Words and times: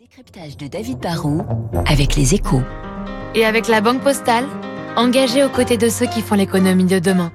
Décryptage 0.00 0.56
de 0.56 0.66
David 0.66 0.98
Barrault 0.98 1.42
avec 1.84 2.16
les 2.16 2.32
échos. 2.32 2.62
Et 3.34 3.44
avec 3.44 3.68
la 3.68 3.82
Banque 3.82 4.00
Postale, 4.00 4.46
engagée 4.96 5.44
aux 5.44 5.50
côtés 5.50 5.76
de 5.76 5.90
ceux 5.90 6.06
qui 6.06 6.22
font 6.22 6.36
l'économie 6.36 6.86
de 6.86 6.98
demain. 7.00 7.30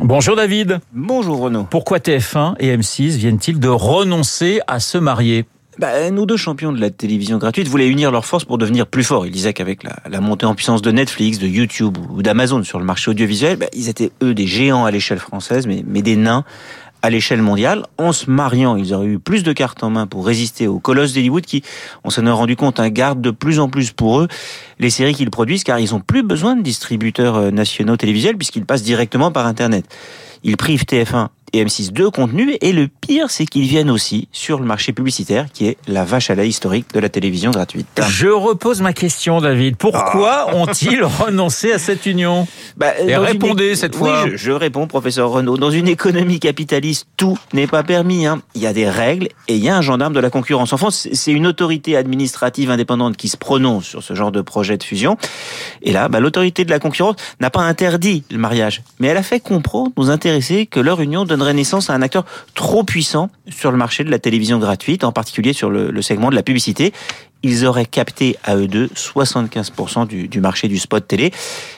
Bonjour 0.00 0.34
David. 0.34 0.80
Bonjour 0.92 1.38
Renaud. 1.38 1.62
Pourquoi 1.70 1.98
TF1 1.98 2.56
et 2.58 2.76
M6 2.76 3.10
viennent-ils 3.10 3.60
de 3.60 3.68
renoncer 3.68 4.58
à 4.66 4.80
se 4.80 4.98
marier? 4.98 5.44
Bah, 5.78 6.10
nos 6.10 6.26
deux 6.26 6.38
champions 6.38 6.72
de 6.72 6.80
la 6.80 6.90
télévision 6.90 7.36
gratuite 7.38 7.68
voulaient 7.68 7.86
unir 7.86 8.10
leurs 8.10 8.24
forces 8.24 8.46
pour 8.46 8.58
devenir 8.58 8.88
plus 8.88 9.04
forts. 9.04 9.26
Ils 9.26 9.32
disaient 9.32 9.52
qu'avec 9.52 9.84
la, 9.84 9.96
la, 10.10 10.20
montée 10.20 10.46
en 10.46 10.54
puissance 10.54 10.82
de 10.82 10.90
Netflix, 10.90 11.38
de 11.38 11.46
YouTube 11.46 11.98
ou 12.10 12.22
d'Amazon 12.22 12.64
sur 12.64 12.78
le 12.80 12.84
marché 12.84 13.10
audiovisuel, 13.10 13.58
bah, 13.58 13.66
ils 13.74 13.88
étaient 13.88 14.10
eux 14.24 14.34
des 14.34 14.46
géants 14.48 14.86
à 14.86 14.90
l'échelle 14.90 15.18
française, 15.18 15.68
mais, 15.68 15.84
mais 15.86 16.02
des 16.02 16.16
nains 16.16 16.44
à 17.02 17.10
l'échelle 17.10 17.42
mondiale. 17.42 17.84
En 17.98 18.12
se 18.12 18.30
mariant, 18.30 18.76
ils 18.76 18.94
auraient 18.94 19.06
eu 19.06 19.18
plus 19.18 19.42
de 19.42 19.52
cartes 19.52 19.82
en 19.82 19.90
main 19.90 20.06
pour 20.06 20.26
résister 20.26 20.66
aux 20.66 20.78
colosses 20.78 21.12
d'Hollywood 21.12 21.44
qui, 21.44 21.62
on 22.04 22.10
s'en 22.10 22.26
est 22.26 22.30
rendu 22.30 22.56
compte, 22.56 22.80
un 22.80 22.90
garde 22.90 23.20
de 23.20 23.30
plus 23.30 23.60
en 23.60 23.68
plus 23.68 23.92
pour 23.92 24.20
eux 24.20 24.28
les 24.78 24.90
séries 24.90 25.14
qu'ils 25.14 25.30
produisent 25.30 25.64
car 25.64 25.78
ils 25.78 25.94
ont 25.94 26.00
plus 26.00 26.22
besoin 26.22 26.56
de 26.56 26.62
distributeurs 26.62 27.36
euh, 27.36 27.50
nationaux 27.50 27.96
télévisuels 27.96 28.36
puisqu'ils 28.36 28.66
passent 28.66 28.82
directement 28.82 29.30
par 29.30 29.46
Internet. 29.46 29.84
Ils 30.42 30.56
privent 30.56 30.84
TF1 30.84 31.28
et 31.52 31.64
M6 31.64 31.92
de 31.92 32.08
contenu 32.08 32.56
et 32.60 32.72
le 32.72 32.88
pire 32.88 33.30
c'est 33.30 33.46
qu'ils 33.46 33.66
viennent 33.66 33.90
aussi 33.90 34.28
sur 34.32 34.58
le 34.58 34.66
marché 34.66 34.92
publicitaire 34.92 35.46
qui 35.52 35.66
est 35.66 35.76
la 35.86 36.04
vache 36.04 36.30
à 36.30 36.34
lait 36.34 36.48
historique 36.48 36.86
de 36.92 37.00
la 37.00 37.08
télévision 37.08 37.50
gratuite. 37.50 37.86
Je 38.08 38.28
repose 38.28 38.80
ma 38.80 38.92
question 38.92 39.40
David. 39.40 39.76
Pourquoi 39.76 40.46
ah. 40.48 40.56
ont-ils 40.56 41.04
renoncé 41.04 41.72
à 41.72 41.78
cette 41.78 42.06
union? 42.06 42.46
Bah, 42.76 42.98
Et 43.00 43.16
répondez 43.16 43.76
cette 43.76 43.94
fois. 43.94 44.24
Oui, 44.24 44.32
je, 44.32 44.36
je, 44.36 44.52
réponds 44.52 44.86
professeur 44.86 45.30
Renaud. 45.30 45.56
Dans 45.56 45.70
une 45.70 45.88
économie 45.88 46.40
capitaliste, 46.40 47.06
tout 47.16 47.38
n'est 47.52 47.66
pas 47.66 47.82
permis. 47.82 48.26
Hein. 48.26 48.42
Il 48.54 48.62
y 48.62 48.66
a 48.66 48.72
des 48.72 48.88
règles 48.88 49.28
et 49.48 49.56
il 49.56 49.62
y 49.62 49.68
a 49.68 49.76
un 49.76 49.82
gendarme 49.82 50.12
de 50.12 50.20
la 50.20 50.30
concurrence. 50.30 50.72
En 50.72 50.76
France, 50.76 51.08
c'est 51.12 51.32
une 51.32 51.46
autorité 51.46 51.96
administrative 51.96 52.70
indépendante 52.70 53.16
qui 53.16 53.28
se 53.28 53.36
prononce 53.36 53.84
sur 53.84 54.02
ce 54.02 54.14
genre 54.14 54.32
de 54.32 54.40
projet 54.40 54.76
de 54.76 54.82
fusion. 54.82 55.16
Et 55.82 55.92
là, 55.92 56.08
bah, 56.08 56.20
l'autorité 56.20 56.64
de 56.64 56.70
la 56.70 56.78
concurrence 56.78 57.16
n'a 57.40 57.50
pas 57.50 57.62
interdit 57.62 58.24
le 58.30 58.38
mariage, 58.38 58.82
mais 58.98 59.08
elle 59.08 59.16
a 59.16 59.22
fait 59.22 59.40
comprendre 59.40 59.92
aux 59.96 60.10
intéressés 60.10 60.66
que 60.66 60.80
leur 60.80 61.00
union 61.00 61.24
donnerait 61.36 61.54
naissance 61.54 61.90
à 61.90 61.94
un 61.94 62.02
acteur 62.02 62.24
trop 62.54 62.82
puissant 62.82 63.30
sur 63.48 63.70
le 63.70 63.76
marché 63.76 64.04
de 64.04 64.10
la 64.10 64.18
télévision 64.18 64.58
gratuite, 64.58 65.04
en 65.04 65.12
particulier 65.12 65.52
sur 65.52 65.70
le, 65.70 66.02
segment 66.02 66.30
de 66.30 66.34
la 66.34 66.42
publicité. 66.42 66.92
Ils 67.42 67.66
auraient 67.66 67.84
capté 67.84 68.36
à 68.42 68.56
eux 68.56 68.66
deux 68.66 68.86
75% 68.86 70.06
du, 70.06 70.28
du, 70.28 70.40
marché 70.40 70.68
du 70.68 70.78
spot 70.78 71.06
télé. 71.06 71.32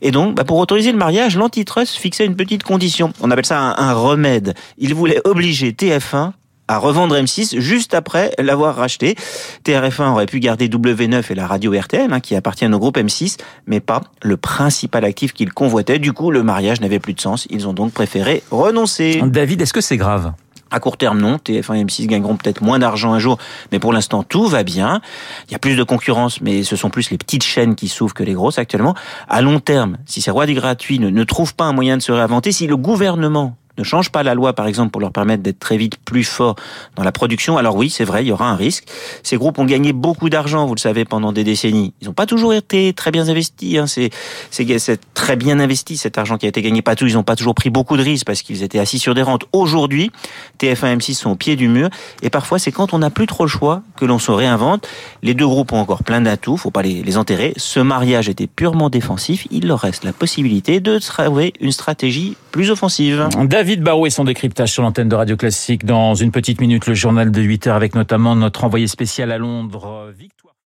Et 0.00 0.10
donc, 0.10 0.36
bah 0.36 0.44
pour 0.44 0.58
autoriser 0.58 0.92
le 0.92 0.98
mariage, 0.98 1.36
l'antitrust 1.36 1.96
fixait 1.96 2.24
une 2.24 2.36
petite 2.36 2.62
condition. 2.62 3.12
On 3.20 3.30
appelle 3.30 3.46
ça 3.46 3.60
un, 3.60 3.76
un 3.76 3.92
remède. 3.92 4.54
Il 4.78 4.94
voulait 4.94 5.20
obliger 5.24 5.72
TF1 5.72 6.32
à 6.70 6.78
revendre 6.78 7.16
M6 7.16 7.58
juste 7.58 7.94
après 7.94 8.32
l'avoir 8.38 8.76
racheté. 8.76 9.16
TRF1 9.64 10.12
aurait 10.12 10.26
pu 10.26 10.38
garder 10.38 10.68
W9 10.68 11.24
et 11.28 11.34
la 11.34 11.48
radio 11.48 11.72
RTL, 11.76 12.12
hein, 12.12 12.20
qui 12.20 12.36
appartiennent 12.36 12.72
au 12.74 12.78
groupe 12.78 12.96
M6, 12.96 13.38
mais 13.66 13.80
pas 13.80 14.02
le 14.22 14.36
principal 14.36 15.04
actif 15.04 15.32
qu'ils 15.32 15.52
convoitaient. 15.52 15.98
Du 15.98 16.12
coup, 16.12 16.30
le 16.30 16.44
mariage 16.44 16.80
n'avait 16.80 17.00
plus 17.00 17.14
de 17.14 17.20
sens. 17.20 17.48
Ils 17.50 17.66
ont 17.66 17.72
donc 17.72 17.92
préféré 17.92 18.44
renoncer. 18.52 19.20
David, 19.24 19.62
est-ce 19.62 19.72
que 19.72 19.80
c'est 19.80 19.96
grave? 19.96 20.32
À 20.70 20.78
court 20.78 20.96
terme, 20.96 21.20
non. 21.20 21.38
TF1 21.38 21.74
et 21.74 21.84
M6 21.84 22.06
gagneront 22.06 22.36
peut-être 22.36 22.62
moins 22.62 22.78
d'argent 22.78 23.12
un 23.12 23.18
jour, 23.18 23.38
mais 23.72 23.80
pour 23.80 23.92
l'instant, 23.92 24.22
tout 24.22 24.46
va 24.46 24.62
bien. 24.62 25.00
Il 25.48 25.52
y 25.52 25.56
a 25.56 25.58
plus 25.58 25.74
de 25.74 25.82
concurrence, 25.82 26.40
mais 26.40 26.62
ce 26.62 26.76
sont 26.76 26.88
plus 26.88 27.10
les 27.10 27.18
petites 27.18 27.42
chaînes 27.42 27.74
qui 27.74 27.88
souffrent 27.88 28.14
que 28.14 28.22
les 28.22 28.34
grosses 28.34 28.60
actuellement. 28.60 28.94
À 29.28 29.42
long 29.42 29.58
terme, 29.58 29.98
si 30.06 30.22
ces 30.22 30.30
rois 30.30 30.46
des 30.46 30.54
gratuits 30.54 31.00
ne, 31.00 31.10
ne 31.10 31.24
trouvent 31.24 31.56
pas 31.56 31.64
un 31.64 31.72
moyen 31.72 31.96
de 31.96 32.02
se 32.02 32.12
réinventer, 32.12 32.52
si 32.52 32.68
le 32.68 32.76
gouvernement 32.76 33.56
ne 33.80 33.84
change 33.84 34.10
pas 34.10 34.22
la 34.22 34.34
loi, 34.34 34.52
par 34.52 34.66
exemple, 34.66 34.90
pour 34.90 35.00
leur 35.00 35.10
permettre 35.10 35.42
d'être 35.42 35.58
très 35.58 35.76
vite 35.76 35.96
plus 36.04 36.24
forts 36.24 36.56
dans 36.96 37.02
la 37.02 37.12
production, 37.12 37.56
alors 37.56 37.76
oui, 37.76 37.90
c'est 37.90 38.04
vrai, 38.04 38.22
il 38.24 38.28
y 38.28 38.32
aura 38.32 38.48
un 38.48 38.56
risque. 38.56 38.84
Ces 39.22 39.36
groupes 39.36 39.58
ont 39.58 39.64
gagné 39.64 39.92
beaucoup 39.92 40.30
d'argent, 40.30 40.66
vous 40.66 40.74
le 40.74 40.80
savez, 40.80 41.04
pendant 41.04 41.32
des 41.32 41.44
décennies. 41.44 41.94
Ils 42.00 42.06
n'ont 42.06 42.12
pas 42.12 42.26
toujours 42.26 42.54
été 42.54 42.92
très 42.92 43.10
bien 43.10 43.28
investis. 43.28 43.78
Hein. 43.78 43.86
C'est, 43.86 44.10
très 45.14 45.36
bien 45.36 45.60
investi 45.60 45.96
cet 45.96 46.18
argent 46.18 46.38
qui 46.38 46.46
a 46.46 46.48
été 46.48 46.62
gagné. 46.62 46.82
Pas 46.82 46.94
tout, 46.94 47.06
ils 47.06 47.14
n'ont 47.14 47.22
pas 47.22 47.36
toujours 47.36 47.54
pris 47.54 47.70
beaucoup 47.70 47.96
de 47.96 48.02
risques 48.02 48.26
parce 48.26 48.42
qu'ils 48.42 48.62
étaient 48.62 48.78
assis 48.78 48.98
sur 48.98 49.14
des 49.14 49.22
rentes. 49.22 49.44
Aujourd'hui, 49.52 50.10
TF1 50.58 50.92
et 50.92 50.96
M6 50.96 51.14
sont 51.14 51.30
au 51.30 51.36
pied 51.36 51.56
du 51.56 51.68
mur 51.68 51.88
et 52.22 52.30
parfois 52.30 52.58
c'est 52.58 52.72
quand 52.72 52.94
on 52.94 52.98
n'a 52.98 53.10
plus 53.10 53.26
trop 53.26 53.44
le 53.44 53.50
choix 53.50 53.82
que 53.96 54.04
l'on 54.04 54.18
se 54.18 54.30
réinvente. 54.30 54.86
Les 55.22 55.34
deux 55.34 55.46
groupes 55.46 55.72
ont 55.72 55.80
encore 55.80 56.02
plein 56.04 56.20
d'atouts, 56.20 56.56
faut 56.56 56.70
pas 56.70 56.82
les, 56.82 57.02
les 57.02 57.16
enterrer. 57.16 57.52
Ce 57.56 57.80
mariage 57.80 58.28
était 58.28 58.46
purement 58.46 58.90
défensif. 58.90 59.46
Il 59.50 59.66
leur 59.66 59.80
reste 59.80 60.04
la 60.04 60.12
possibilité 60.12 60.80
de 60.80 60.98
trouver 60.98 61.52
une 61.60 61.72
stratégie 61.72 62.36
plus 62.50 62.70
offensive. 62.70 63.28
David 63.44 63.82
Barrault 63.82 64.06
et 64.06 64.10
son 64.10 64.24
décryptage 64.24 64.72
sur 64.72 64.82
l'antenne 64.82 65.08
de 65.08 65.14
Radio 65.14 65.36
Classique. 65.36 65.84
Dans 65.84 66.14
une 66.14 66.32
petite 66.32 66.60
minute, 66.60 66.86
le 66.86 66.94
journal 66.94 67.30
de 67.30 67.40
8 67.40 67.66
heures 67.68 67.76
avec 67.76 67.94
notamment 67.94 68.36
notre 68.36 68.64
envoyé 68.64 68.86
spécial 68.86 69.32
à 69.32 69.38
Londres, 69.38 70.12
Victor. 70.16 70.49